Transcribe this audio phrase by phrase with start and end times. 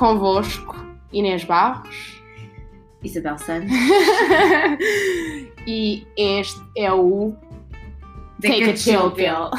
[0.00, 0.76] Convosco,
[1.12, 2.22] Inês Barros.
[3.02, 3.70] Isabel Santos.
[5.66, 7.36] e este é o
[8.40, 9.50] Take, a Chill Pill.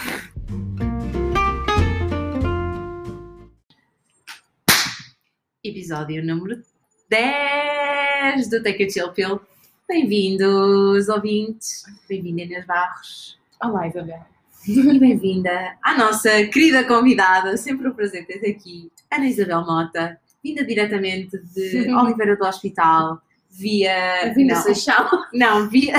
[5.63, 6.63] Episódio número
[7.07, 9.39] 10 do Take a Chill Pill.
[9.87, 11.83] Bem-vindos, ouvintes.
[12.09, 13.37] Bem-vinda, Inês Barros.
[13.63, 14.25] Olá, Isabel.
[14.67, 20.65] E bem-vinda à nossa querida convidada, sempre um prazer ter aqui, Ana Isabel Mota, vinda
[20.65, 24.33] diretamente de Oliveira do Hospital, via.
[24.33, 25.09] Vinda não, Seixal.
[25.33, 25.95] Não, via.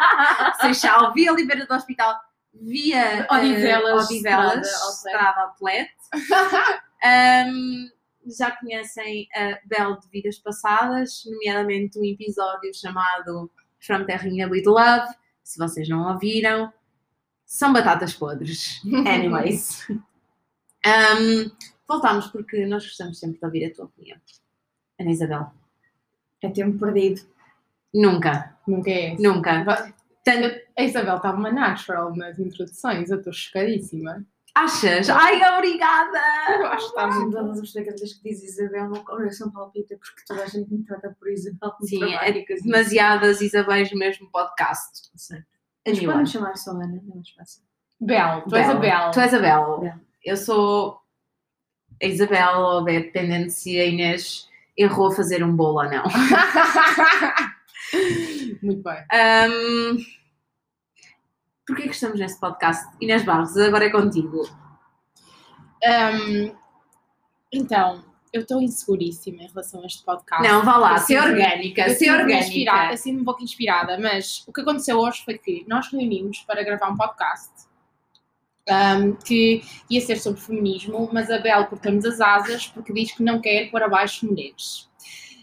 [0.60, 2.18] Seixal, via Oliveira do Hospital,
[2.54, 5.90] via Odivelas, uh, Odivelas Estrada Outlet.
[7.04, 7.90] Um,
[8.38, 13.50] já conhecem a Bel de vidas passadas, nomeadamente um episódio chamado
[13.80, 15.06] From Terrinha with Love.
[15.44, 16.72] Se vocês não ouviram,
[17.44, 18.80] são batatas podres.
[19.06, 19.86] Anyways.
[19.90, 21.50] Um,
[21.88, 24.18] voltamos porque nós gostamos sempre de ouvir a tua opinião.
[25.00, 25.50] Ana Isabel.
[26.42, 27.22] É tempo perdido.
[27.94, 29.22] Nunca, Nunca é esse.
[29.22, 29.94] nunca.
[30.24, 34.24] Tanto, A Isabel está uma natural nas introduções, eu estou chocadíssima.
[34.54, 35.08] achas?
[35.08, 36.18] Ai, obrigada!
[36.58, 37.36] Eu acho que está Estás muito.
[37.36, 41.14] todas as vezes que diz Isabel, meu coração palpita porque toda a gente me trata
[41.18, 41.72] por Isabel.
[41.82, 42.62] Sim, trabalho, é assim.
[42.64, 45.10] demasiadas Isabéis no mesmo podcast.
[45.14, 45.36] Sim.
[45.36, 47.62] A Mas new podem chamar só Ana, não é mais fácil.
[48.00, 49.10] Bel, tu és a Bel.
[49.12, 49.78] Tu és a Bel.
[49.80, 49.94] Bel.
[50.24, 51.00] Eu sou
[52.02, 56.04] a Isabel, ou bem, dependendo se a Inês errou a fazer um bolo ou não.
[58.62, 59.04] muito bem.
[59.50, 59.96] Um,
[61.66, 62.86] Porquê que estamos neste podcast?
[63.00, 64.48] Inês Barros, agora é contigo.
[65.84, 66.52] Ahm,
[67.52, 70.46] então, eu estou inseguríssima em relação a este podcast.
[70.46, 72.92] Não, vá lá, ser orgânica, ser orgânica.
[72.92, 76.62] eu sinto-me um pouco inspirada, mas o que aconteceu hoje foi que nós reunimos para
[76.62, 77.50] gravar um podcast
[78.68, 83.22] ahm, que ia ser sobre feminismo, mas a Bel cortou-nos as asas porque diz que
[83.22, 84.88] não quer pôr abaixo mulheres.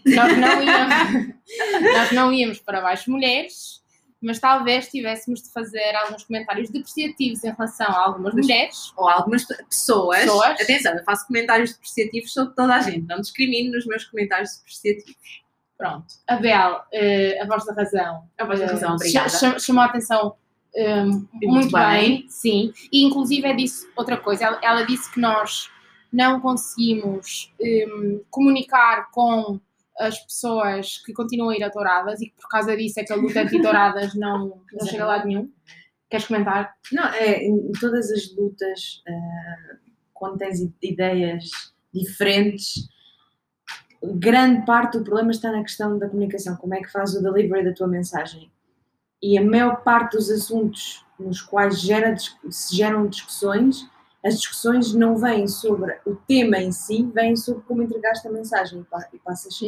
[0.06, 1.34] Nós não íamos,
[1.94, 3.82] nós não íamos para baixo mulheres,
[4.20, 8.92] mas talvez tivéssemos de fazer alguns comentários depreciativos em relação a algumas Mas- mulheres.
[8.96, 10.20] Ou algumas pe- pessoas.
[10.20, 10.60] Pessoas.
[10.60, 13.06] Atenção, eu faço comentários depreciativos sobre toda a gente.
[13.06, 15.42] Não discrimino nos meus comentários depreciativos.
[15.76, 19.28] Pronto, a Bel, eh, a voz da razão, A voz da razão, obrigada.
[19.28, 20.36] cha- cha- chamou a atenção
[20.74, 22.18] eh, muito, bem.
[22.18, 22.26] bem.
[22.28, 22.72] sim.
[22.92, 25.70] E inclusive é disse outra coisa, ela, ela disse que nós
[26.12, 27.86] não conseguimos eh,
[28.30, 29.60] comunicar com
[29.98, 33.12] as pessoas que continuam a ir a touradas e que por causa disso é que
[33.12, 35.50] a luta anti-touradas não, não chega a lado nenhum.
[36.10, 36.74] Queres comentar?
[36.92, 39.76] Não, é, em todas as lutas, ah,
[40.12, 41.44] quando tens ideias
[41.92, 42.88] diferentes,
[44.02, 46.56] grande parte do problema está na questão da comunicação.
[46.56, 48.50] Como é que faz o delivery da tua mensagem?
[49.26, 52.14] E a maior parte dos assuntos nos quais gera,
[52.50, 53.88] se geram discussões,
[54.22, 58.80] as discussões não vêm sobre o tema em si, vêm sobre como entregaste a mensagem
[58.80, 59.58] e pa- e passas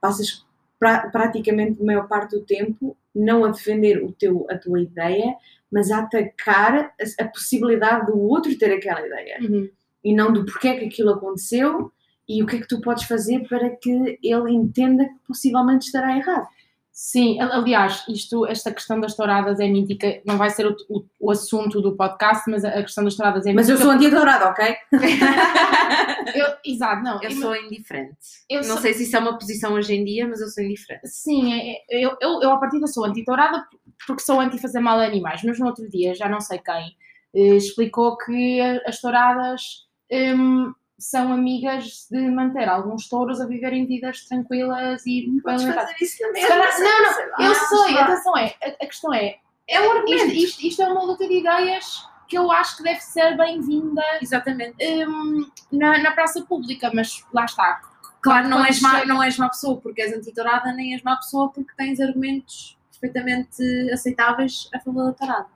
[0.00, 0.44] passas
[0.78, 5.36] pra- praticamente a maior parte do tempo não a defender o teu, a tua ideia,
[5.70, 9.38] mas a atacar a, a possibilidade do outro ter aquela ideia.
[9.40, 9.70] Uhum.
[10.04, 11.92] E não do porquê é que aquilo aconteceu
[12.28, 16.16] e o que é que tu podes fazer para que ele entenda que possivelmente estará
[16.16, 16.46] errado.
[16.94, 21.04] Sim, al- aliás, isto, esta questão das touradas é mítica, não vai ser o, o-
[21.18, 23.90] o assunto do podcast, mas a, questão das touradas é Mas eu mítica.
[23.90, 24.76] sou anti-dourado, ok?
[26.34, 27.20] Eu- exato, não.
[27.22, 28.16] Eu eu- sou indiferente.
[28.48, 30.62] eu não sou- sei se isso é uma posição hoje em dia, mas eu sou
[30.62, 31.08] indiferente.
[31.08, 33.66] Sim, é- é- eu, eu, eu à partida sou anti-tourada
[34.06, 36.96] porque sou anti-fazer mal a animais, mas no outro dia, já não sei quem,
[37.34, 39.62] eh, explicou que as touradas
[40.10, 46.18] hum, são amigas de manter alguns touros a viverem vidas tranquilas e Podes fazer isso
[46.18, 46.42] também.
[46.42, 47.36] Se calhar- não, não, sei lá.
[47.40, 49.36] Eu sei, Ah, atenção é, a, a questão é,
[49.68, 50.26] É um argumento.
[50.26, 54.02] isto, isto, isto é uma luta de ideias que eu acho que deve ser bem-vinda
[54.22, 54.76] Exatamente.
[55.06, 57.80] hum, na, na praça pública, mas lá está.
[58.22, 61.50] Claro, não és, má, não és má pessoa porque és anti-tourada, nem és má pessoa
[61.50, 63.62] porque tens argumentos perfeitamente
[63.92, 65.46] aceitáveis a favor da tourada.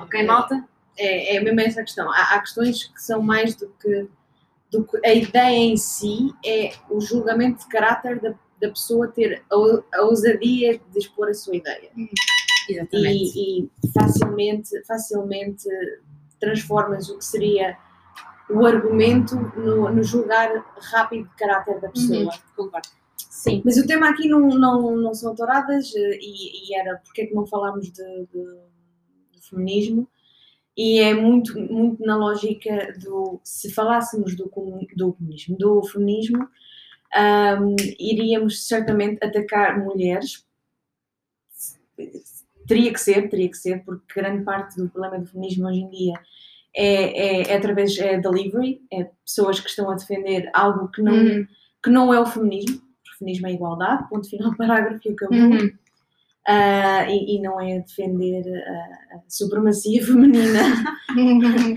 [0.00, 0.64] Ok, malta?
[0.96, 2.10] É, é mesmo essa a questão.
[2.10, 4.08] Há, há questões que são mais do que,
[4.70, 9.42] do que a ideia em si, é o julgamento de caráter da, da pessoa ter
[9.50, 11.90] a, a ousadia de expor a sua ideia.
[12.68, 13.38] Exatamente.
[13.38, 15.64] E, e facilmente, facilmente
[16.38, 17.76] transformas o que seria
[18.50, 20.50] o argumento no, no julgar
[20.92, 22.24] rápido de caráter da pessoa.
[22.24, 22.30] Uhum.
[22.56, 22.88] Concordo.
[23.16, 23.62] Sim.
[23.64, 27.26] Mas o tema aqui não, não, não são touradas eh, e, e era porque é
[27.26, 28.58] que não falámos de, de-
[29.32, 30.08] do feminismo
[30.78, 34.44] e é muito, muito na lógica do se falássemos do,
[34.94, 36.48] do comunismo, do feminismo,
[37.12, 40.46] ahm, iríamos certamente atacar mulheres.
[42.68, 45.90] Teria que ser, teria que ser, porque grande parte do problema do feminismo hoje em
[45.90, 46.14] dia
[46.72, 51.12] é, é, é através é delivery, é pessoas que estão a defender algo que não,
[51.12, 51.46] Uhum.
[51.82, 55.38] que não é o feminismo, o feminismo é igualdade, ponto final, parágrafo e acabou.
[55.38, 55.70] Uhum.
[56.50, 60.60] Ah, e, e não é defender a, a supremacia feminina.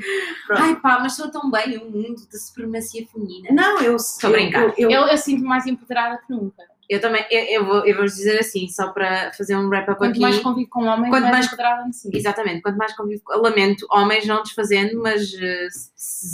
[0.49, 3.49] Ai pá, mas sou tão bem o mundo da supremacia feminina.
[3.51, 4.63] Não, eu Estou a brincar.
[4.77, 6.63] Eu, eu, eu, eu sinto mais empoderada que nunca.
[6.89, 10.11] Eu também, eu, eu vou, eu vou dizer assim, só para fazer um wrap-up Quanto
[10.11, 10.19] aqui.
[10.19, 12.15] mais convivo com homens, Quanto mais, mais- empoderada me sinto.
[12.17, 15.67] Exatamente, quanto mais convivo, com- lamento, homens não desfazendo, mas eh,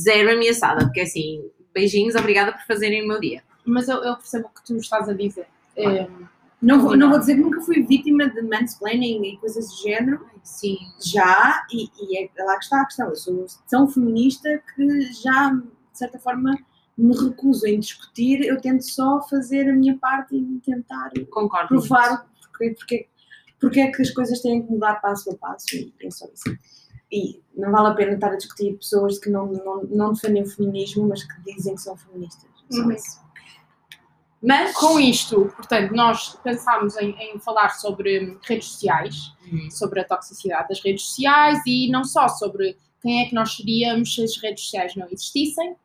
[0.04, 1.44] zero ameaçada, porque assim,
[1.74, 3.44] beijinhos, obrigada por fazerem o meu dia.
[3.66, 5.46] Mas eu, eu percebo o que tu estás a dizer.
[5.76, 6.08] É,
[6.62, 10.26] não, vou, não vou dizer que nunca fui vítima de mansplaining e coisas do género.
[10.44, 13.10] Sim, Já, e, e é lá que está a questão.
[13.10, 15.64] Eu sou tão feminista que já, de
[15.94, 16.58] certa forma,
[16.98, 18.42] me recuso em discutir.
[18.44, 21.68] Eu tento só fazer a minha parte e tentar concordo.
[21.68, 23.08] provar porque, porque,
[23.60, 25.76] porque é que as coisas têm que mudar passo a passo.
[25.76, 26.58] E é só isso.
[27.12, 30.48] E não vale a pena estar a discutir pessoas que não, não, não defendem o
[30.50, 32.50] feminismo, mas que dizem que são feministas.
[32.72, 32.92] É Só Uhum.
[32.92, 33.27] isso.
[34.42, 40.04] Mas, Com isto, portanto, nós pensámos em, em falar sobre redes sociais, Hum, sobre a
[40.04, 44.38] toxicidade das redes sociais e não só sobre quem é que nós seríamos se as
[44.38, 45.76] redes sociais não existissem.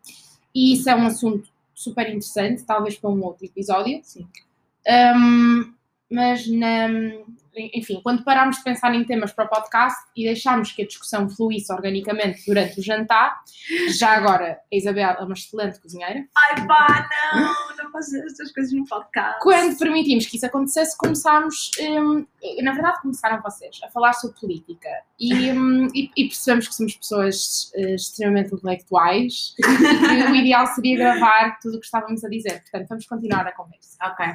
[0.55, 4.01] E isso é um assunto super interessante, talvez para um outro episódio.
[4.03, 4.27] Sim.
[5.17, 5.73] Um,
[6.13, 6.89] mas, na-
[7.75, 11.29] enfim, quando parámos de pensar em temas para o podcast e deixámos que a discussão
[11.29, 13.39] fluísse organicamente durante o jantar,
[13.99, 16.25] já agora a Isabel é uma excelente cozinheira.
[16.35, 19.39] ai pá, não, não fazer estas coisas no podcast.
[19.43, 22.25] Quando permitimos que isso acontecesse, começámos, hum,
[22.63, 24.89] na verdade, começaram vocês a falar sobre política
[25.21, 30.67] e, hum, e- e percebemos que somos pessoas eh, extremamente intelectuais e que o ideal
[30.69, 32.63] seria gravar tudo o que estávamos a dizer.
[32.63, 33.99] Portanto, vamos continuar a conversa.
[34.03, 34.27] Ok.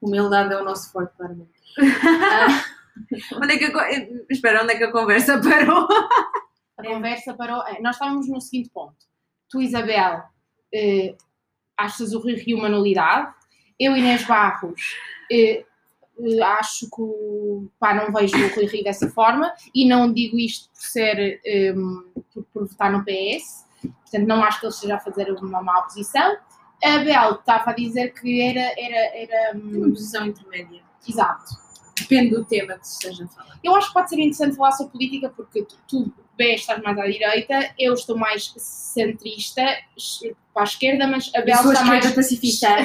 [0.00, 1.50] Humildade é o nosso forte, claramente.
[3.34, 5.86] Onde é que a, eh, espera, onde é que a conversa parou?
[6.78, 7.62] A conversa parou.
[7.66, 8.96] eh, Nós estávamos no seguinte ponto.
[9.50, 10.22] Tu, Isabel,
[10.74, 11.14] eh,
[11.76, 13.32] achas o Rui Rio uma nulidade.
[13.78, 14.80] Eu, Inês Barros,
[15.30, 15.64] eh,
[16.24, 20.70] eh, acho que pá, não vejo o Rui Rio dessa forma e não digo isto
[20.70, 21.74] por ser eh,
[22.32, 23.66] por, por votar no PS.
[23.82, 26.36] Portanto, não acho que ele esteja a fazer uma má posição.
[26.84, 28.60] A Bel estava a dizer que era.
[28.78, 30.82] era, era hum, Uma posição intermédia.
[31.08, 31.66] exato.
[31.98, 33.58] Depende do tema que se esteja a falar.
[33.64, 36.98] Eu acho que pode ser interessante falar sobre política porque tu, tu B, estás mais
[36.98, 39.62] à direita, eu estou mais centrista
[40.52, 42.10] para a esquerda, mas a Bel está mais.
[42.12, 42.68] pacifista.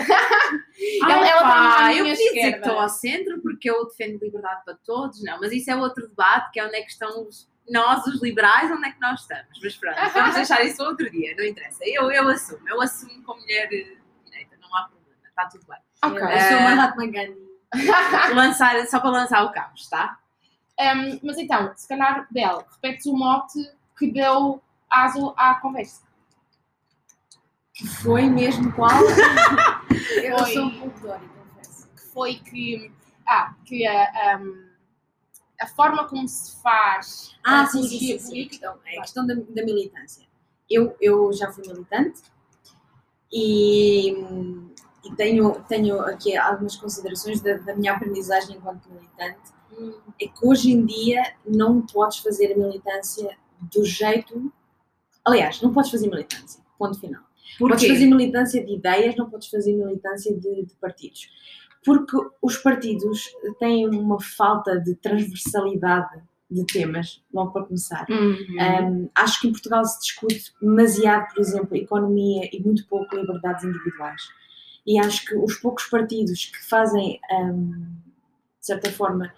[1.03, 4.61] Ela- ela está à eu podia dizer que estou ao centro porque eu defendo liberdade
[4.65, 7.47] para todos, não, mas isso é outro debate, que é onde é que estão os-
[7.69, 9.59] nós, os liberais, onde é que nós estamos.
[9.61, 11.79] Mas pronto, vamos deixar isso outro dia, não interessa.
[11.85, 15.79] Eu, eu assumo, eu assumo como mulher eh, direita, não há problema, está tudo bem.
[16.03, 16.21] Ok.
[16.21, 17.51] Eu sou Mahatma Gandhi.
[18.35, 20.19] Lançar, só para lançar o caos, tá?
[20.79, 23.59] Um, mas então, se calhar, Bel, repetes o mote
[23.97, 26.01] que deu aso à conversa.
[27.73, 28.91] Que foi mesmo qual?
[30.23, 30.53] eu Foi.
[30.53, 31.87] sou um pouco Dori, confesso.
[31.89, 32.91] Que foi que.
[33.27, 34.70] Ah, que a, um,
[35.61, 37.35] a forma como se faz.
[37.43, 40.25] Ah, a sim, sim, sim, questão, é a questão da, da militância.
[40.67, 42.21] Eu, eu já fui militante
[43.31, 44.11] e,
[45.03, 49.51] e tenho, tenho aqui algumas considerações da, da minha aprendizagem enquanto militante.
[50.19, 54.51] É que hoje em dia não podes fazer a militância do jeito.
[55.23, 56.61] Aliás, não podes fazer militância.
[56.77, 57.21] Ponto final.
[57.59, 61.29] Podes fazer militância de ideias, não podes fazer militância de, de partidos.
[61.83, 68.05] Porque os partidos têm uma falta de transversalidade de temas, logo para começar.
[68.09, 68.45] Uhum.
[68.59, 73.63] Um, acho que em Portugal se discute demasiado, por exemplo, economia e muito pouco liberdades
[73.63, 74.21] individuais.
[74.85, 77.69] E acho que os poucos partidos que fazem, um,
[78.59, 79.33] de certa forma,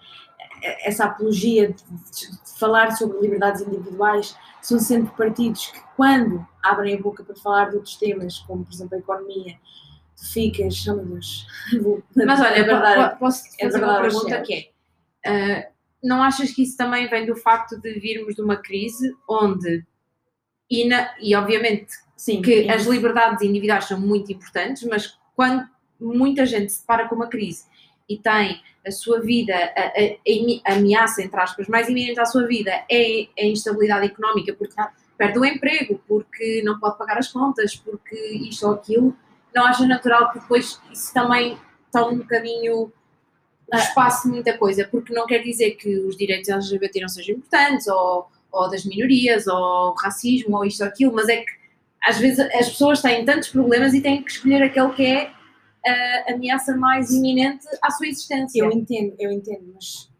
[0.82, 7.00] essa apologia de, de falar sobre liberdades individuais são sempre partidos que, quando abrem a
[7.00, 9.58] boca para falar de outros temas, como por exemplo a economia,
[10.32, 10.84] ficas,
[11.80, 14.70] vou- Mas olha, é verdade, po- posso é fazer uma pergunta que é:
[15.26, 15.68] ah,
[16.02, 19.84] não achas que isso também vem do facto de virmos de uma crise onde,
[20.70, 22.70] e, na- e obviamente sim, que sim.
[22.70, 25.66] as liberdades individuais são muito importantes, mas quando
[26.00, 27.64] muita gente se depara com uma crise
[28.08, 32.46] e tem a sua vida, a, a- a ameaça, entre aspas, mais iminente à sua
[32.46, 34.74] vida é a instabilidade económica, porque
[35.16, 38.14] perde o emprego, porque não pode pagar as contas, porque
[38.48, 39.16] isto ou aquilo,
[39.54, 41.58] não acha natural que depois isso também
[41.92, 42.92] tome um bocadinho
[43.72, 47.36] o espaço de muita coisa, porque não quer dizer que os direitos LGBT não sejam
[47.36, 51.50] importantes, ou, ou das minorias, ou racismo, ou isto ou aquilo, mas é que
[52.02, 55.32] às vezes as pessoas têm tantos problemas e têm que escolher aquele que é
[55.86, 58.60] a ameaça mais iminente à sua existência.
[58.60, 60.10] Eu entendo, eu entendo, mas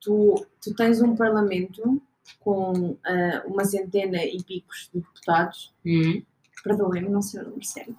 [0.00, 2.00] tu, tu tens um parlamento
[2.40, 6.22] com ah, uma centena e picos de deputados, Hum.
[6.68, 7.94] Perdoem-me, não sei o número certo.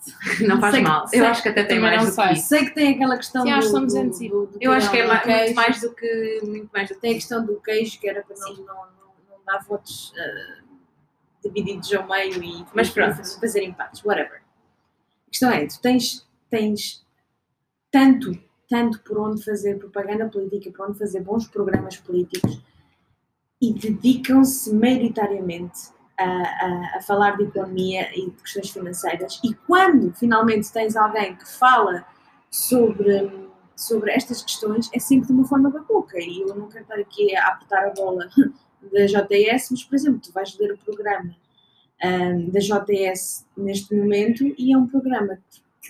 [0.48, 1.08] Não faz Sei que- mal.
[1.08, 2.48] sei- Eu acho que até tem mais do que isso.
[2.48, 4.72] Sei que tem aquela questão Sim, do, acho que são do- 200 do- do Eu
[4.72, 6.40] acho que é muito mais do que.
[6.44, 9.44] Muito mais do que Tem a questão do queijo, que era para não, não, não,
[9.46, 10.64] dar votos ah,
[11.44, 13.16] divididos ao meio e Mas pronto.
[13.16, 14.42] fazer, fazer empates, whatever.
[15.28, 17.06] A questão é, tu tens, tens
[17.92, 18.38] tanto,
[18.70, 22.60] tanto por onde fazer propaganda política, por onde fazer bons programas políticos
[23.62, 29.40] e dedicam-se maioritariamente a, a, a falar de economia e de questões financeiras.
[29.44, 32.06] E quando finalmente tens alguém que fala
[32.50, 33.32] sobre,
[33.76, 36.18] sobre estas questões é sempre de uma forma babuca.
[36.20, 38.28] E eu não quero estar aqui a apertar a bola
[38.92, 41.36] da JS, mas por exemplo, tu vais ler o programa
[42.04, 45.40] ahm, da JS neste momento e é um programa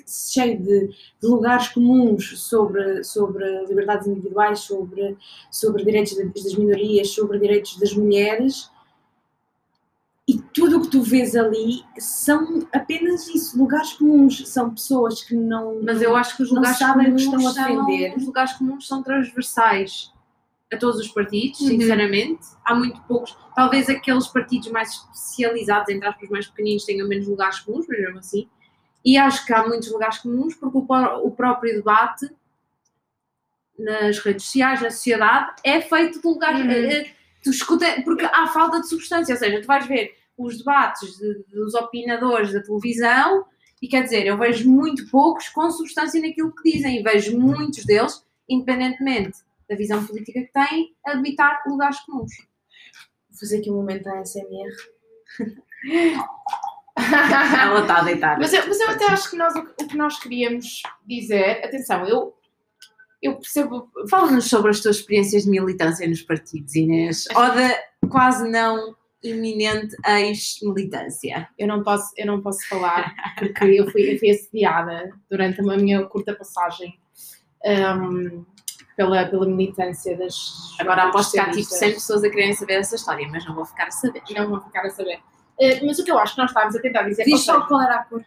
[0.06, 5.18] cheio de, de lugares comuns sobre, sobre liberdades individuais, sobre,
[5.50, 8.70] sobre direitos da- das minorias, sobre direitos das mulheres
[10.28, 15.34] e tudo o que tu vês ali são apenas isso, lugares comuns, são pessoas que
[15.34, 15.80] não.
[15.82, 18.18] Mas eu acho que os Não lugares sabem o que comuns estão a são- defender.
[18.18, 20.12] os lugares comuns são transversais
[20.74, 21.68] a todos os partidos, Uhum.
[21.68, 22.42] sinceramente.
[22.66, 23.38] Há muito poucos.
[23.56, 28.20] Talvez aqueles partidos mais especializados, entre aspas, mais pequeninos, tenham menos lugares comuns, mas mesmo
[28.20, 28.50] assim.
[29.06, 32.30] E acho que há muitos lugares comuns porque o, pró- o próprio debate
[33.80, 36.60] nas redes sociais, na sociedade, é feito de lugares.
[36.62, 37.17] Uhum.
[37.44, 41.44] Tu escuta, porque há falta de substância, ou seja, tu vais ver os debates de-
[41.50, 43.46] dos opinadores da televisão
[43.82, 47.86] e quer dizer, eu vejo muito poucos com substância naquilo que dizem e vejo muitos
[47.86, 49.40] deles, independentemente
[49.70, 52.32] da visão política que têm, a habitar lugares comuns.
[53.30, 54.74] Vou fazer aqui um momento à SMR.
[56.96, 58.40] Ela está a deitar.
[58.40, 61.64] Mas eu, mas eu até acho que nós, o, que- o que nós queríamos dizer,
[61.64, 62.34] atenção, eu,
[63.22, 63.90] eu percebo.
[64.10, 67.78] Fala-nos sobre as tuas experiências de militância nos partidos, Inês, ou da
[68.10, 71.50] quase não iminente ex-militância.
[71.58, 75.78] Eu não posso, eu não posso falar porque eu fui, eu fui assediada durante a
[75.78, 77.00] minha curta passagem
[77.66, 78.46] hum,
[78.96, 80.76] pela, pela militância das.
[80.80, 81.80] Agora aposto que há tipo socialistas.
[81.80, 84.22] 100 pessoas a quererem saber essa história, mas não vou ficar a saber.
[84.32, 85.20] Não vão ficar a saber.
[85.60, 87.68] Eh, mas o que eu acho que nós estávamos a tentar dizer Diz ou só
[87.68, 88.24] qual era a cor.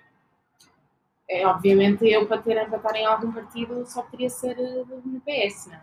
[1.30, 5.66] É, obviamente eu para ter estar em algum partido só poderia ser eh, no PS,
[5.66, 5.80] não é?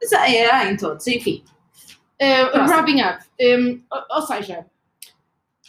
[0.00, 1.42] Mas é, há em todos, enfim.
[2.20, 3.24] Uh, wrapping up.
[3.40, 4.66] Um, ou, ou seja,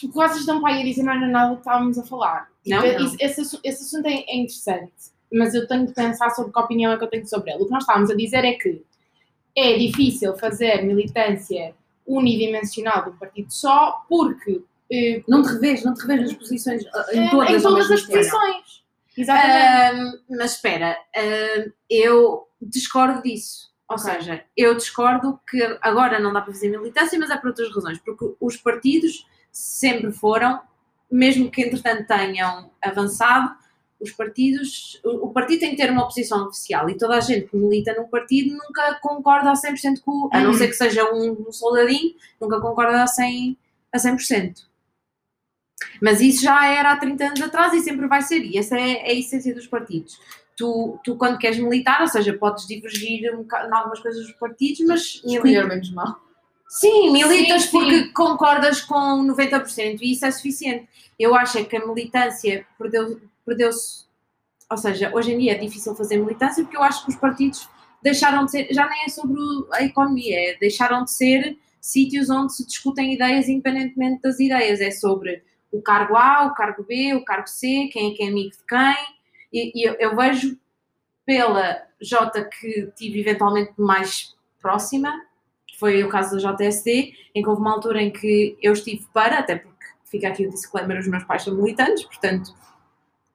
[0.03, 2.03] o que vocês estão para aí a dizer não era nada do que estávamos a
[2.03, 2.49] falar.
[2.67, 3.15] Não, Tipo, não.
[3.19, 4.93] Esse, esse assunto é, é interessante,
[5.31, 7.63] mas eu tenho de pensar sobre que opinião é que eu tenho sobre ele.
[7.63, 8.83] O que nós estávamos a dizer é que
[9.55, 11.73] é difícil fazer militância
[12.05, 16.83] unidimensional de um partido só, porque eh, Não te revês, não te revês nas posições,
[16.93, 18.83] ah, em eh, todas, em todas as posições.
[19.17, 19.99] Exatamente.
[19.99, 23.69] Ahm, mas espera, ahm, eu discordo disso.
[23.89, 24.11] Ou Ok.
[24.13, 27.97] seja, eu discordo que agora não dá para fazer militância, mas é por outras razões.
[27.99, 30.61] Porque os partidos sempre foram,
[31.11, 33.51] mesmo que entretanto tenham avançado,
[33.99, 37.57] os partidos, o, partido tem que ter uma posição oficial e toda a gente que
[37.57, 40.53] milita num partido nunca concorda a 100% com, o- a não Uhum.
[40.57, 43.57] ser que seja um, um soldadinho, nunca concorda a 100%.
[43.91, 44.68] A 100%.
[46.01, 48.43] Mas isso já era há 30 anos atrás e sempre vai ser.
[48.43, 50.19] E essa é, é a essência dos partidos.
[50.57, 54.81] Tu, tu, quando queres militar, ou seja, podes divergir um em algumas coisas dos partidos,
[54.85, 56.19] mas Escolher menos mal.
[56.67, 58.13] Sim, militas Sim, porque sim.
[58.13, 60.87] concordas com 90% e isso é suficiente.
[61.17, 64.05] Eu acho é que a militância perdeu- perdeu-se.
[64.69, 67.67] ou seja, hoje em dia é difícil fazer militância porque eu acho que os partidos
[68.03, 68.67] deixaram de ser.
[68.71, 69.39] Já nem é sobre
[69.73, 74.79] a economia, é, deixaram de ser sítios onde se discutem ideias independentemente das ideias.
[74.79, 78.27] É sobre o cargo A, o cargo B, o cargo C, quem é que é
[78.27, 78.95] amigo de quem.
[79.51, 80.57] E, e eu, eu vejo
[81.25, 85.11] pela J que tive eventualmente mais próxima,
[85.77, 89.39] foi o caso da JSD, em que houve uma altura em que eu estive para,
[89.39, 92.53] até porque fica aqui o disclaimer, os meus pais são militantes, portanto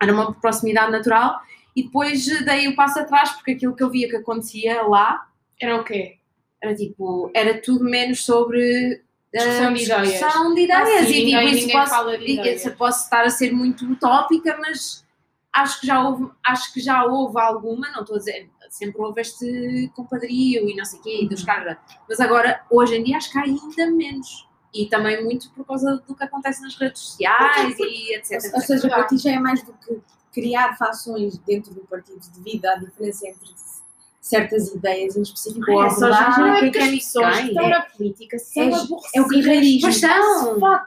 [0.03, 1.41] era uma proximidade natural,
[1.75, 5.27] e depois eh, dei o passo atrás, porque aquilo que eu via que acontecia lá
[5.61, 6.19] Era o quê?
[6.65, 9.04] era tipo, era tudo menos sobre
[9.35, 10.09] Discussão de ideias.
[10.09, 12.75] discussão de ideias, Ah, sim, e tipo, isso posso, de ideias.
[12.77, 15.05] posso estar a ser muito utópica, mas
[15.53, 19.21] acho que já houve, acho que já houve alguma, não estou a dizer, sempre houve
[19.21, 21.77] este compadrio e não sei o quê, e dos caras,
[22.09, 24.49] mas agora, hoje em dia, acho que há ainda menos.
[24.77, 28.53] E também muito por causa do que acontece nas redes sociais e etc.
[28.53, 30.01] Ou seja, para ti já é mais do que
[30.33, 33.49] criar fações dentro do partido devido à diferença entre
[34.25, 36.39] certas ideias em específico ou Ai, é abordagem.
[36.39, 39.11] Não é Não é que as pessoas que estão é- na política são é- aborrecidas.
[39.15, 39.87] é o carreirismo.
[39.89, 40.61] Mas são.
[40.61, 40.85] Fuck.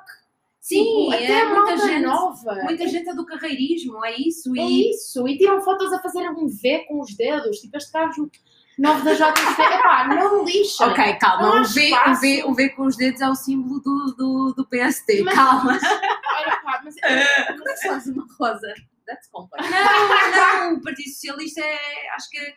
[0.60, 2.56] Sim, Tipo, até é a muita gente, nova.
[2.64, 4.52] muita gente é do carreirismo, é isso.
[4.58, 5.26] É E isso.
[5.28, 7.60] E tiram fotos a fazer um V com os dedos.
[7.60, 8.30] Tipo, este gajo
[8.78, 9.62] novo da JSD.
[9.64, 10.86] Epá, não lixa.
[10.88, 11.62] Ok, calma.
[11.62, 14.66] O v, o, v, o V com os dedos é o símbolo do, do, do
[14.68, 15.24] PSD.
[15.24, 15.72] Mas- calma.
[15.72, 16.96] Olha, pá, mas
[17.58, 18.74] Como é que se faz uma rosa?
[19.06, 19.66] That's complex.
[19.72, 22.54] Não, não, o Partido Socialista é, acho que é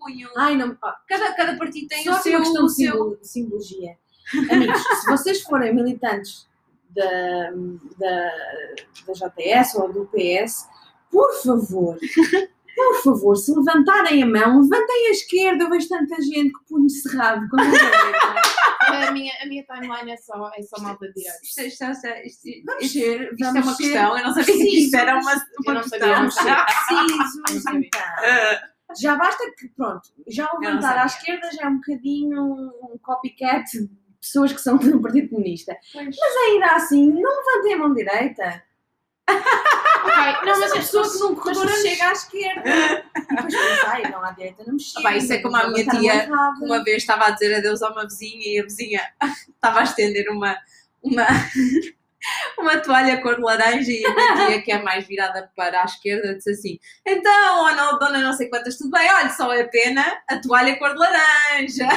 [0.00, 0.38] o.
[0.38, 0.76] Ai, não.
[1.08, 2.32] Cada, cada partido tem Só o que seu.
[2.32, 2.92] uma questão o de seu...
[2.92, 3.96] simbolo- simbologia.
[4.50, 6.48] Amigos, se vocês forem militantes
[6.90, 7.50] da,
[7.98, 8.30] da,
[9.06, 10.66] da JTS ou do PS,
[11.10, 11.98] por favor,
[12.76, 15.64] por favor, se levantarem a mão, levantem a esquerda.
[15.64, 17.46] Eu vejo tanta gente com o punho cerrado.
[17.50, 19.08] Vejo.
[19.08, 21.38] a minha, a minha timeline é só, é só malta de direita.
[21.42, 22.48] Isto, isto, isto, isto,
[22.80, 25.32] isto, é vamos uma questão, eu não sabia que isto era uma,
[25.66, 26.26] uma não questão.
[26.28, 28.70] precisos, então.
[28.98, 32.98] Já basta que, pronto, já o não levantar à esquerda já é um bocadinho um
[33.02, 33.88] copycat de
[34.20, 35.76] pessoas que são do Partido Comunista.
[35.94, 36.16] Mas
[36.48, 38.62] ainda assim, não levantem a mão direita.
[39.28, 42.62] Ok, não, mas a as pessoa que num corredor mas- chega à esquerda.
[42.68, 45.02] E depois pensa, ai, não, à direita não me chega.
[45.02, 46.28] Pá, isso é como a minha tia.
[46.60, 49.02] Uma vez estava a dizer adeus a uma vizinha e a vizinha
[49.54, 50.56] estava a estender uma,
[51.02, 51.26] uma,
[52.58, 56.34] uma toalha cor de laranja e a tia, que é mais virada para a esquerda,
[56.34, 60.04] disse assim: Então, oh, não, dona não sei quantas, tudo bem, olha, só é pena
[60.28, 61.88] a toalha cor de laranja.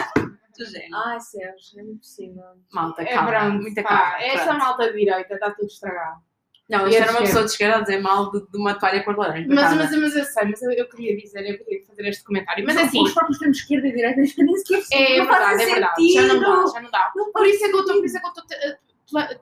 [0.57, 0.95] Do género.
[1.07, 2.43] Ai, Sérgio, é impossível.
[2.71, 4.23] Malta, É calma, pronto, muita pá, calma.
[4.23, 4.59] essa pronto.
[4.59, 6.21] malta de direita está tudo estragado.
[6.69, 9.15] Não, isto era uma pessoa de esquerda a dizer mal de, de uma toalha cor
[9.15, 9.47] de laranja.
[9.49, 12.63] Mas, mas, mas eu sei, mas eu, eu queria dizer, eu queria fazer este comentário.
[12.65, 14.43] Mas São assim, Os próprios termos esquerda e direita nem sequer
[14.91, 16.13] é não verdade, é verdade.
[16.13, 17.11] Já não dá, já não dá.
[17.15, 18.01] Não Por isso é que eu estou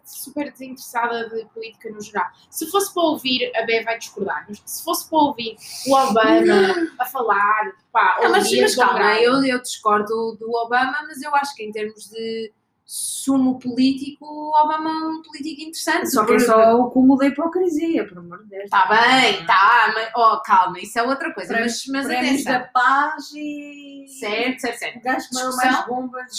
[0.04, 2.28] super desinteressada de política no geral.
[2.50, 6.92] Se fosse para ouvir, a B vai discordar, mas se fosse para ouvir o Obama
[7.00, 11.56] a falar, pá, Não, mas, mas calma, eu, eu discordo do Obama, mas eu acho
[11.56, 12.52] que em termos de
[12.94, 16.12] sumo político, Obama é um político interessante.
[16.12, 18.70] Só que é só o cúmulo da hipocrisia, por amor de Deus.
[18.70, 21.54] Tá bem, tá, mas oh, calma, isso é outra coisa.
[21.54, 22.52] Mas, mas Prémios atenção.
[22.52, 24.06] da paz e.
[24.20, 24.98] Certo, certo, certo.
[25.00, 26.32] O gajo que Discussão, mais bombas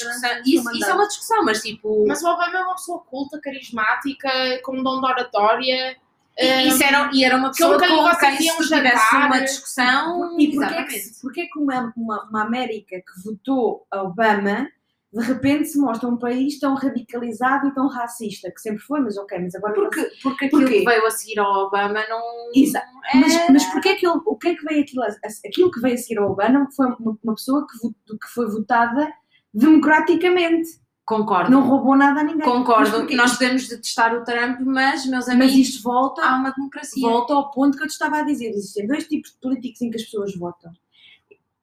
[0.44, 2.04] Isso, isso é uma discussão, mas tipo.
[2.06, 4.28] Mas o Obama é uma pessoa culta, carismática,
[4.62, 5.96] com um dom de oratória.
[6.38, 9.04] e- isso era, e era uma que um pessoa quem com quem se um tivesse
[9.10, 9.26] jantar.
[9.26, 10.38] uma discussão.
[10.38, 11.00] E porquê que, exatamente.
[11.00, 14.68] se- porquê que uma, uma, uma América que votou a Obama
[15.12, 19.16] de repente se mostra um país tão radicalizado e tão racista, que sempre foi, mas
[19.18, 19.74] ok, mas agora.
[19.74, 20.78] Porque, porque aquilo Porquê?
[20.80, 22.22] que veio a seguir ao Obama não.
[22.54, 22.86] Exato.
[23.12, 25.08] é- Mas, mas porquê que ele, o que é que veio aquilo, a-
[25.46, 29.12] aquilo que veio a seguir ao Obama foi uma, pessoa que, que foi votada
[29.52, 31.50] democraticamente, Concordo.
[31.50, 32.38] não roubou nada a ninguém.
[32.46, 32.90] Mas Concordo.
[32.92, 33.14] porquê?
[33.16, 37.06] Nós podemos detestar o Trump, mas, meus Mas amigos, isto volta há uma democracia.
[37.08, 38.50] volta ao ponto que eu te estava a dizer.
[38.50, 40.72] Existem dois tipos de políticos em que as pessoas votam.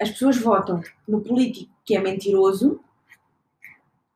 [0.02, 2.80] As pessoas votam no político que é mentiroso,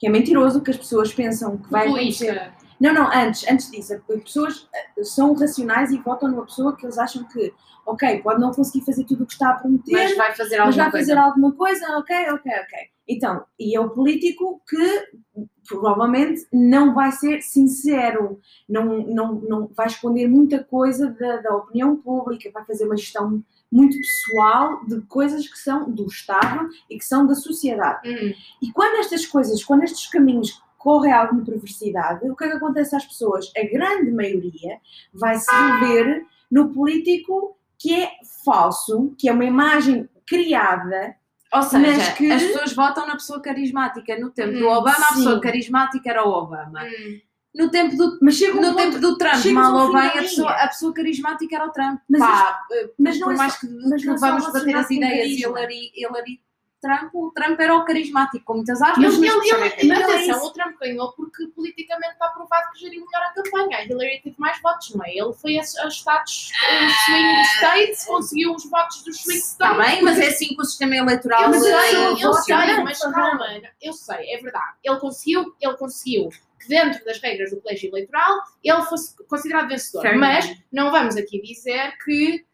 [0.03, 2.51] que é mentiroso, que as pessoas pensam que vai acontecer.
[2.77, 6.85] Não, não, antes, antes disso, as pessoas eh, são racionais e votam numa pessoa que
[6.85, 7.53] eles acham que,
[7.85, 10.67] ok, pode não conseguir fazer tudo o que está a prometer, Mas vai fazer mas
[10.67, 11.07] alguma vai coisa.
[11.07, 12.79] fazer alguma coisa, ok, ok, ok.
[13.07, 19.87] Então, e é o político que provavelmente não vai ser sincero, não, não, não vai
[19.87, 23.41] esconder muita coisa da, da opinião pública, vai fazer uma gestão
[23.73, 28.07] muito pessoal de coisas que são do Estado e que são da sociedade.
[28.07, 28.33] Hum.
[28.61, 32.95] E quando estas coisas, quando estes caminhos correm alguma perversidade, o que é que acontece
[32.95, 33.51] às pessoas?
[33.57, 34.77] A grande maioria
[35.13, 38.11] vai se rever no político que é
[38.45, 41.15] falso, que é uma imagem criada.
[41.51, 44.17] Ou seja, Mas que- as pessoas votam na pessoa carismática.
[44.19, 45.15] No tempo do Hum, Obama, a sim.
[45.15, 46.83] pessoa carismática era o Obama.
[46.83, 47.19] Hum.
[47.55, 50.11] No tempo do, Mas chega um no ponto- tempo do Trump, mal ou bem, a
[50.13, 51.99] pessoa, a pessoa carismática era o Trump.
[52.09, 52.59] Mas Pá,
[52.97, 55.39] mas não por é mais só- que, mas que não é vamos bater as ideias.
[55.39, 56.39] Hillary, Hillary
[56.81, 58.97] Trump, o Trump era o carismático, com muitas aspas.
[58.97, 62.79] Mas mas ele, mas Não é atenção, o Trump ganhou porque politicamente está provado que
[62.79, 63.77] geriu melhor a campanha.
[63.77, 65.11] A Hillary teve mais votos, não é?
[65.15, 69.91] Ele foi a, a estados eh, swing states, conseguiu os votos dos swing Está states.
[69.93, 72.99] bem, mas é assim que o sistema eleitoral Eu sei, eh, eu sei, não, mas
[73.01, 73.11] não.
[73.13, 73.45] calma,
[73.81, 74.73] eu sei, é verdade.
[74.83, 76.29] Ele conseguiu, ele conseguiu
[76.63, 80.01] que dentro das regras do colégio eleitoral ele fosse considerado vencedor.
[80.01, 82.45] Fair mas não vamos aqui dizer que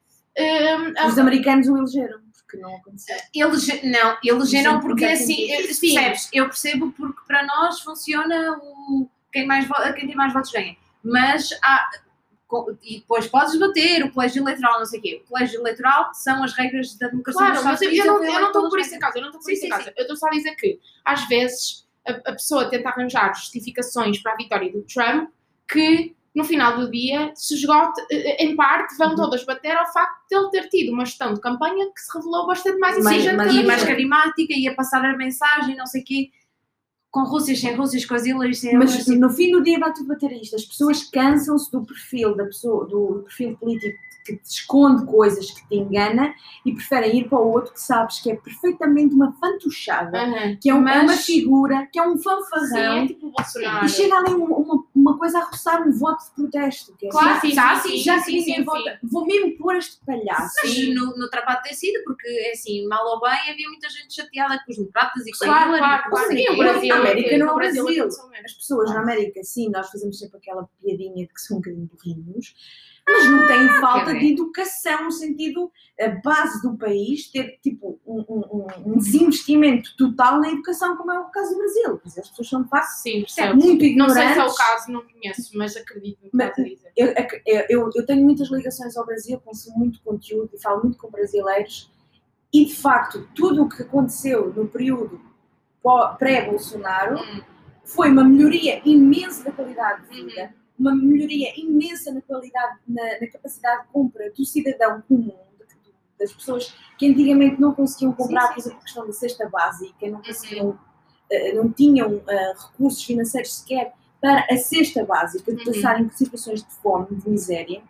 [0.97, 3.15] a- Os americanos o elegeram, porque não aconteceu.
[3.35, 5.93] Elege, não, elegeram Sim, porque porque assim, Sim.
[5.95, 6.29] percebes?
[6.33, 10.75] Eu percebo porque para nós funciona o quem, mais, vo- quem tem mais votos ganha.
[11.03, 11.89] Mas há,
[12.83, 15.21] e depois podes bater o colégio eleitoral, não sei o quê.
[15.23, 18.47] O colégio eleitoral são as regras da democracia Claro, mas eu, eu não eu não
[18.47, 19.93] estou por isso em casa, eu não estou por Sim, isso em sim, casa.
[19.95, 24.33] Eu estou só a dizer que, às vezes, a, a pessoa tenta arranjar justificações para
[24.33, 25.29] a vitória do Trump
[25.71, 29.15] que, no final do dia, se esgote, eh, em parte, vão Uhum.
[29.15, 32.47] todas bater ao facto de ele ter tido uma gestão de campanha que se revelou
[32.47, 36.01] bastante mais exigente mais- que a E mais carismática, ia passar a mensagem, não sei
[36.01, 36.29] o quê.
[37.11, 40.07] Com Rússias, sem Rússias, com as Hillary, sem Mas no fim do dia vai tudo
[40.09, 40.55] bater a isto.
[40.55, 45.67] As pessoas cansam-se do perfil da pessoa, do perfil político que te esconde coisas, que
[45.67, 46.33] te engana
[46.65, 50.57] e preferem ir para o outro que sabes que é perfeitamente uma fantochada, Aham.
[50.61, 52.97] que é, um- é uma Mas- figura, que é um Sim, fanfarrão.
[53.03, 53.85] é tipo Bolsonaro.
[53.85, 56.95] E chega ali uma, uma, uma coisa a roçar um voto de protesto.
[56.97, 59.57] Que é Claro, assim, sim, já, sim, sim, já sim, ninguém sim, vota, vou mesmo
[59.57, 60.53] pôr este palhaço.
[60.63, 60.93] Mas Sim.
[60.93, 64.59] no, no trabalho tem sido, porque é assim, mal ou bem, havia muita gente chateada
[64.65, 66.29] com os democratas e com Claro, claro, claro.
[66.29, 66.47] quê.
[66.51, 68.07] o Brasil, A América não é o Brasil Brasil.
[68.45, 71.89] As pessoas na América, sim, nós fazemos sempre aquela piadinha de que são um bocadinho
[71.93, 72.53] burrinhos,
[73.11, 74.19] mas não têm falta bem.
[74.19, 80.39] de educação, no sentido, a base do país ter, tipo, um, um- um- desinvestimento total
[80.39, 81.97] na educação, como é o caso do Brasil.
[81.97, 84.15] Quer dizer, As pessoas são, facto, Sim, muito Não ignorantes.
[84.23, 86.53] sei se é o caso, não conheço, mas acredito no Mas-
[86.95, 87.13] eu,
[87.69, 91.91] eu, eu- tenho muitas ligações ao Brasil, consumo muito conteúdo e falo muito com brasileiros
[92.53, 95.19] e de facto tudo o que aconteceu no período
[96.17, 97.41] pré-Bolsonaro Hum.
[97.83, 100.58] foi uma melhoria imensa da qualidade de vida, Uhum.
[100.79, 105.35] Uma melhoria imensa na qualidade, na, na capacidade de compra do cidadão comum,
[106.19, 109.49] das pessoas que antigamente não conseguiam comprar, Sim, sim, por exemplo, a questão da cesta
[109.49, 110.79] básica, não conseguiam,
[111.31, 115.73] eh, não tinham eh, recursos financeiros sequer para a cesta básica, de Uhum.
[115.73, 117.81] passarem por situações de fome, de miséria,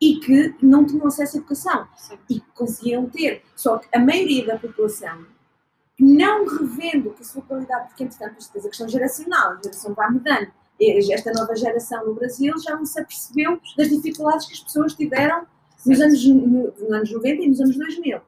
[0.00, 2.18] e que não tinham acesso à educação Sim.
[2.30, 3.42] e que conseguiam ter.
[3.54, 5.24] Só que a maioria da população,
[5.98, 9.94] não revendo que a sua qualidade, porque entretanto isto é a questão geracional, a geração
[9.94, 10.52] vai mudando.
[10.80, 15.44] Esta nova geração no Brasil já não se apercebeu das dificuldades que as pessoas tiveram
[15.84, 18.20] nos anos, no- nos anos 90 e nos anos 2000.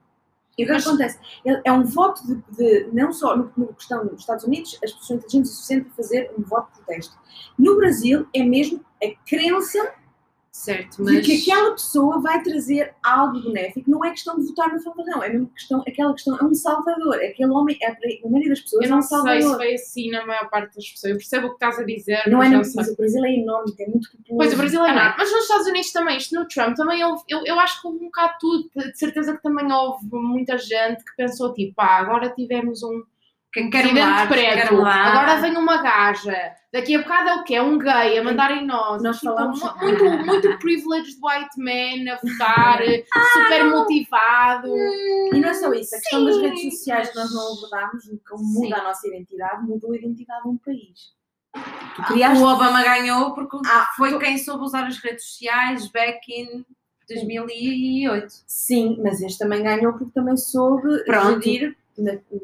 [0.58, 1.18] E o que Mas- acontece?
[1.46, 4.92] É é um voto de, de- não só no, no questão nos Estados Unidos, as
[4.92, 7.16] pessoas inteligentes o suficiente para fazer um voto de protesto.
[7.58, 9.94] No Brasil é mesmo a crença
[10.60, 11.24] Certo, de mas...
[11.24, 13.90] que aquela pessoa vai trazer algo benéfico.
[13.90, 15.22] Não é questão de votar na favor, não.
[15.22, 17.14] É mesmo questão, aquela questão, é um salvador.
[17.14, 19.56] Aquele homem, é, a maioria das pessoas, Eu é um não sei se salvador.
[19.56, 21.12] foi assim na maior parte das pessoas.
[21.12, 23.32] Eu percebo o que estás a dizer, Não mas é não no, o Brasil é
[23.32, 24.36] enorme, tem muito populoso.
[24.36, 25.00] Pois, o Brasil é Também.
[25.00, 25.16] enorme.
[25.18, 27.98] Mas nos Estados Unidos também, isto no Trump, também houve, eu, eu acho que houve
[28.00, 28.70] um bocado tudo.
[28.76, 33.02] De certeza que também houve muita gente que pensou, tipo, pá, agora tivemos um
[33.52, 36.36] Quem quer presidente mudar, quer preto, agora vem uma gaja,
[36.72, 37.54] daqui a bocado é o quê?
[37.56, 39.02] É um gay a mandar em nós.
[39.02, 42.78] Nós Tipo, falamos- mu- muito, muito privileged white man a votar,
[43.32, 44.68] super motivado.
[45.34, 48.04] E não é só isso, a questão das Sim, redes sociais que nós não abordámos,
[48.28, 48.60] como Sim.
[48.64, 51.18] muda a nossa identidade, mudou a identidade de um país.
[52.06, 56.64] Tu O Obama ganhou porque Ah, foi quem soube usar as redes sociais back in
[57.08, 58.26] 2008.
[58.46, 61.42] Sim, mas este também ganhou porque também soube Pronto.
[61.42, 61.76] gerir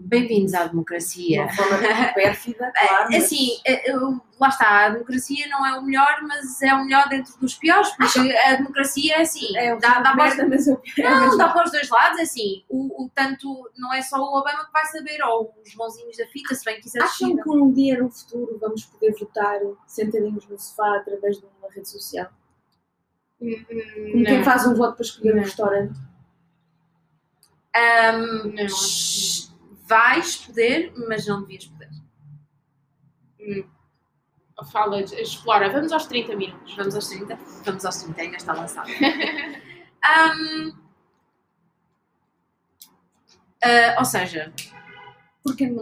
[0.03, 1.43] Bem-vindos à de democracia.
[1.45, 1.79] uma forma
[2.15, 3.09] pérfida, claro.
[3.11, 6.85] mas- Assim, eh, eu- lá está, a democracia não é o melhor, mas é o
[6.85, 10.67] melhor dentro dos piores, porque a democracia é assim, é, dá, dá para os
[10.99, 14.39] Não, dá para os dois lados, é assim, o, o tanto não é só o
[14.39, 17.37] Obama que vai saber, ou os mãozinhos da fita, se bem que isso é Acham
[17.37, 21.89] que um dia no futuro vamos poder votar sentadinhos no sofá através de uma rede
[21.89, 22.29] social?
[23.39, 25.43] Como quem faz um voto para escolher um Não.
[25.45, 25.95] restaurante?
[27.77, 28.67] Ahm, não,
[29.87, 31.91] vais poder, mas não devias poder.
[33.37, 33.77] que não.
[34.73, 36.75] Fala, explora, vamos aos 30 minutos.
[36.75, 37.37] Vamos aos 30?
[37.65, 38.89] Vamos aos 30, ainda está lançado.
[40.03, 40.73] Ahm,
[43.63, 44.53] ah, ou seja,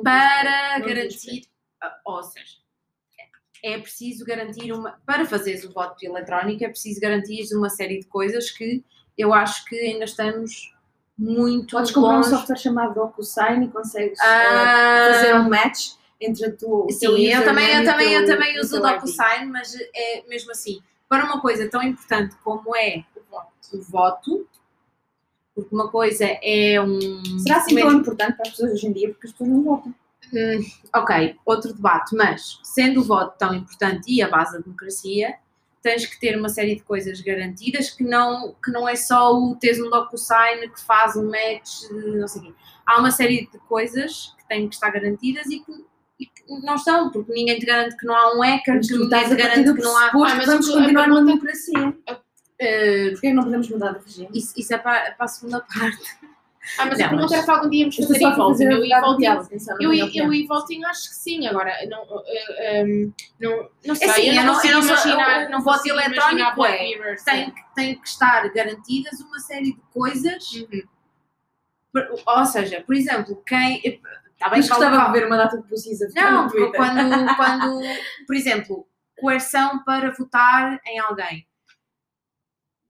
[0.03, 1.47] para garantir,
[1.81, 2.57] ah, ou seja,
[3.63, 8.07] é preciso garantir uma, para fazeres o voto eletrónico é preciso garantir uma série de
[8.07, 8.85] coisas que
[9.17, 10.74] eu acho que ainda estamos
[11.17, 12.31] muito Podes comprar um longe.
[12.31, 17.07] software chamado DocuSign e consegues Ah, eh, fazer um match entre a tua, o Sim,
[17.27, 18.81] eu também, eu o também, eu teu- também e o uso o.
[18.81, 23.05] DocuSign, mas é mesmo assim, para uma coisa tão importante como é
[23.73, 24.47] o voto,
[25.55, 27.39] porque uma coisa é um.
[27.41, 29.95] Será assim tão importante para as pessoas hoje em dia porque as pessoas não votam?
[30.33, 35.37] Hum, ok, outro debate, mas sendo o voto tão importante e a base da democracia,
[35.85, 39.55] tens que ter uma série de coisas garantidas que não, que não é só o
[39.55, 42.55] teres um DocuSign que faz um match, não sei o quê.
[42.87, 45.73] Há uma série de coisas que têm que estar garantidas e que,
[46.19, 48.99] e que não estão, porque ninguém te garante que não há um hacker, que tu
[48.99, 50.07] ninguém te garante que não há.
[50.09, 51.95] Ah, mas vamos continuar pergunta- democracia.
[52.59, 54.29] Eh, Porquê não podemos mudar de regime?
[54.33, 56.34] isso, isso é para, para a segunda parte.
[56.79, 58.65] Ah, mas Não, a pergunta mas- era se algum dia íamos Eu fazer e-voting.
[58.65, 63.69] a Eu não Eu, eu e voting acho que sim, agora não, eh, ehm, não,
[63.87, 67.17] não sei, assim, eu eu não consigo eu não imaginar, não o voto eletrónico é.
[67.25, 70.83] Tem, que- tem que estar garantidas uma série de coisas, Uhum.
[71.93, 73.79] por- ou seja, por exemplo, quem.
[73.79, 77.81] Está bem Mas gostava de ver uma data de precisa Não, quando, quando,
[78.27, 78.87] por exemplo,
[79.21, 81.47] coerção para votar em alguém.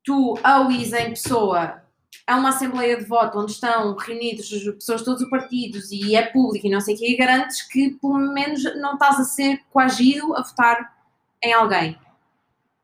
[0.04, 1.82] Tu, ao em pessoa
[2.27, 6.14] a uma assembleia de voto onde estão reunidos as pessoas de todos os partidos e
[6.16, 9.24] é público e não sei o quê, e garantes que pelo menos não estás a
[9.24, 10.94] ser coagido a votar
[11.42, 11.98] em alguém.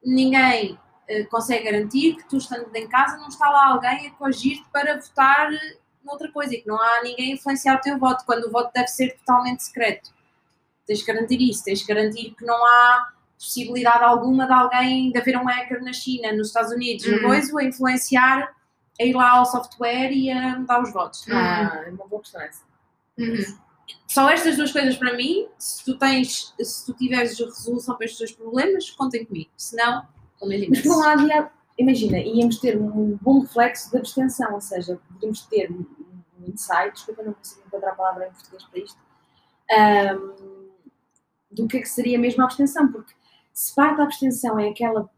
[0.05, 4.64] Ninguém eh, consegue garantir que tu estando em casa não está lá alguém a coagir-te
[4.73, 5.51] para votar
[6.05, 8.71] noutra coisa e que não há ninguém a influenciar o teu voto, quando o voto
[8.75, 10.11] deve ser totalmente secreto.
[10.87, 15.19] Tens que garantir isso, tens que garantir que não há possibilidade alguma de alguém, de
[15.19, 17.12] haver um hacker na China, nos Estados Unidos, Hum.
[17.12, 18.55] no coisa, a influenciar,
[19.01, 21.25] a ir lá ao software e a mudar os votos.
[21.31, 22.63] Ah, é uma boa questão essa.
[23.19, 23.59] Uhum.
[24.07, 28.19] Só estas duas coisas para mim, se tu tens, se tu tiveres resolução para estes
[28.21, 29.51] dois problemas, contem comigo.
[29.57, 30.07] Se não,
[30.69, 35.01] Mas por um lado, ia- imagina, íamos ter um bom reflexo da abstenção, ou seja,
[35.09, 35.85] poderíamos ter um
[36.43, 38.99] um insight, desculpa, não consigo encontrar a palavra em português para isto,
[39.71, 40.71] ahm,
[41.51, 43.13] do que é que seria mesmo a abstenção, porque
[43.53, 45.11] se parte da abstenção é aquela,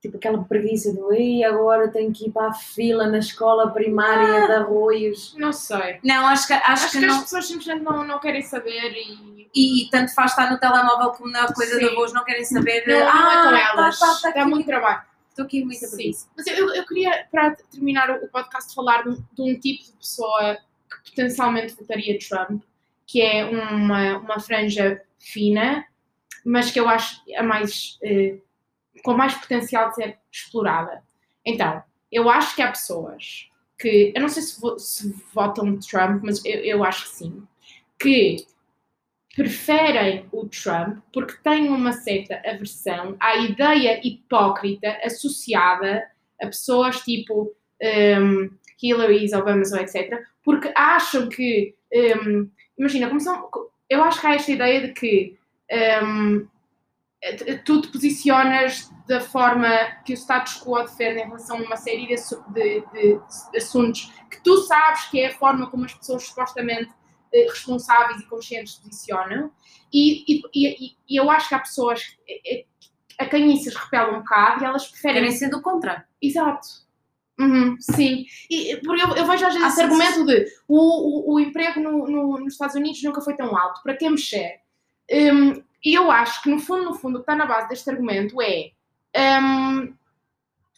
[0.00, 4.46] tipo aquela preguiça do ei, agora tenho que ir para a fila na escola primária
[4.46, 5.34] de arroios.
[5.36, 5.98] Não sei.
[6.04, 7.16] Não, acho que, acho Acho, que, que, não.
[7.16, 9.36] as pessoas simplesmente não, não querem saber e.
[9.58, 11.78] E tanto faz estar no telemóvel como na coisa Sim.
[11.78, 12.84] de avós, não querem saber.
[12.86, 13.98] Não, não é ah, com tá, elas.
[13.98, 14.50] tá, tá Dá aqui.
[14.50, 15.02] muito trabalho.
[15.30, 15.90] Estou aqui muito Sim.
[15.96, 16.28] preguiça.
[16.36, 19.84] Mas eu, eu queria, para terminar o, o podcast, falar de, um- de um tipo
[19.84, 20.58] de pessoa
[21.04, 22.62] que potencialmente votaria Trump,
[23.06, 25.86] que é uma, uma franja fina,
[26.44, 28.36] mas que eu acho a mais, eh,
[29.02, 31.02] com mais potencial de ser explorada.
[31.44, 36.22] Então, eu acho que há pessoas que, eu não sei se, vo- se votam Trump,
[36.24, 37.42] mas eu, eu acho que sim,
[37.98, 38.46] que
[39.34, 46.04] preferem o Trump porque têm uma certa aversão à ideia hipócrita associada
[46.40, 48.50] a pessoas tipo um,
[48.82, 50.22] Hillary, Obama ou etc.
[50.42, 51.74] Porque acham que,
[52.24, 53.50] um, imagina, como são,
[53.90, 55.38] eu acho que há esta ideia de que
[56.02, 56.46] um,
[57.64, 59.68] tu te posicionas da forma
[60.04, 64.12] que o status quo defende em relação a uma série de, de- de- de assuntos
[64.30, 66.90] que tu sabes que é a forma como as pessoas supostamente
[67.32, 69.50] eh, responsáveis e conscientes se posicionam
[69.92, 72.64] e, e, e, e eu acho que há pessoas que- eh,
[73.18, 76.06] a quem isso as repele um bocado e elas preferem Querem ser do contra.
[76.20, 76.66] Exato.
[77.38, 78.24] Uhum, sim.
[78.50, 81.80] E, porque eu, eu vejo às vezes Ah, esse argumento de o, o, o emprego
[81.80, 84.60] no, no- nos Estados Unidos nunca foi tão alto, para quem mexer?
[85.10, 87.88] Hum, e eu acho que no fundo, no fundo, o que está na base deste
[87.90, 88.72] argumento é
[89.40, 89.94] hum,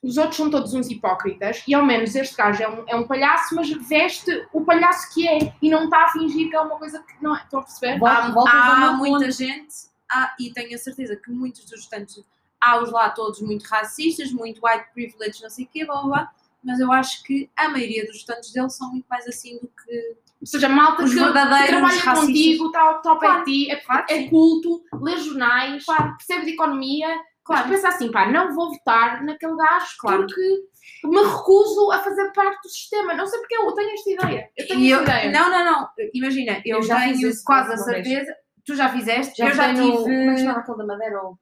[0.02, 3.06] os outros são todos uns hipócritas e ao menos este gajo é um, é um
[3.06, 6.76] palhaço, mas veste o palhaço que é e não está a fingir que é uma
[6.76, 7.42] coisa que não é.
[7.42, 8.04] Estão a perceber?
[8.04, 9.32] Há, há muita ponto.
[9.32, 9.74] gente,
[10.08, 12.22] há, e tenho a certeza que muitos dos votantes,
[12.61, 16.08] há os lá todos muito racistas, muito white privilege, não sei o quê, blá blá
[16.08, 16.32] blá,
[16.62, 20.16] mas eu acho que a maioria dos votantes deles são muito mais assim do que.
[20.40, 22.18] Ou seja, malta que, que trabalha racistas.
[22.20, 25.85] contigo, está ao top Claro, a ti, é, claro é culto, lê jornais,
[26.16, 27.09] percebe de economia.
[27.44, 27.68] Claro.
[27.68, 30.27] Mas pensa assim, pá, não vou votar naquele gajo Claro.
[30.27, 30.62] porque
[31.05, 33.14] me recuso a fazer parte do sistema.
[33.14, 34.51] Não sei porque eu tenho esta ideia.
[34.57, 35.31] Eu tenho esta eu- ideia.
[35.33, 35.88] Não, não, não.
[36.14, 38.33] Imagina, eu, Eu já fiz tenho quase a certeza.
[38.66, 39.38] Tu já fizeste?
[39.38, 39.96] Já eu já no- tive.
[39.96, 41.20] Como é que se chama aquele da Madeira?
[41.24, 41.38] O,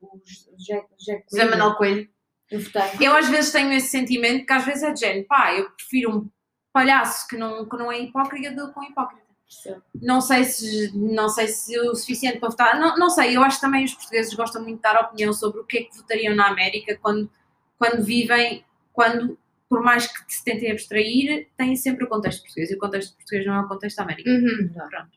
[0.96, 2.08] José Manuel Coelho.
[2.50, 2.82] Eu votei.
[3.08, 6.16] Eu às vezes tenho esse sentimento que às vezes é de género, pá, eu prefiro
[6.16, 6.30] um
[6.76, 9.24] palhaço que não, que não é hipócrita um hipócrita.
[9.94, 12.78] Não sei se não sei se o suficiente para votar.
[12.78, 15.60] Não, não sei, eu acho que também os portugueses gostam muito de dar opinião sobre
[15.60, 17.30] o que é que votariam na América quando,
[17.78, 19.38] quando vivem, quando,
[19.70, 22.70] por mais que se tentem abstrair, têm sempre o contexto português.
[22.70, 24.28] E o contexto português não é o contexto da América.
[24.30, 24.70] Uhum.
[24.90, 25.10] Pronto.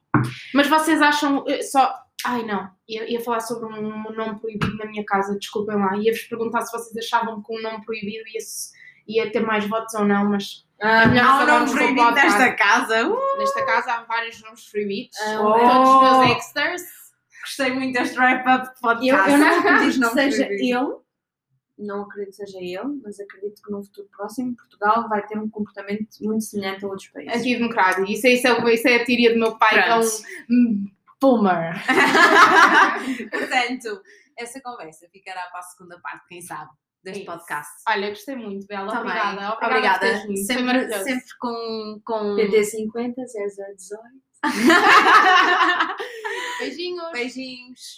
[0.53, 1.93] Mas vocês acham eh, só.
[2.25, 5.97] Ai não, ia, ia falar sobre um nome proibido na minha casa, desculpem lá.
[5.97, 8.71] Ia-vos perguntar se vocês achavam que um nome proibido ia, se-
[9.09, 11.75] ia ter mais votos ou não, mas Ah, melhor Há um acabarmos nome com o
[11.95, 12.39] proibido podcast.
[12.39, 13.07] nesta casa.
[13.09, 15.17] Uh, Nesta casa há vários nomes proibidos.
[15.19, 15.97] Ah, Todos oh.
[15.97, 16.81] os meus extras.
[17.41, 19.31] gostei muito deste wrap-up de eu, podcast.
[19.31, 20.95] eu não acredito que seja ele,
[21.77, 25.49] não acredito que seja ele, mas acredito que no futuro próximo Portugal vai ter um
[25.49, 27.35] comportamento muito semelhante a outros países.
[27.35, 28.05] Antidemocrático.
[28.09, 30.85] Isso, é- isso, é, isso é a teoria do meu pai, que é um
[31.21, 31.73] boomer.
[33.31, 34.01] Portanto,
[34.37, 36.69] essa conversa ficará para a segunda parte, quem sabe,
[37.03, 37.31] deste Isso.
[37.31, 37.71] podcast.
[37.87, 38.91] Olha, gostei muito, Bela.
[38.91, 39.11] Também.
[39.11, 39.53] Obrigada.
[39.53, 40.07] Obrigada.
[40.07, 40.25] Obrigada.
[40.25, 42.01] Foi Sempre, sempre com.
[42.05, 42.35] com...
[42.35, 44.29] PT50 0018
[46.59, 47.11] Beijinhos.
[47.11, 47.97] Beijinhos.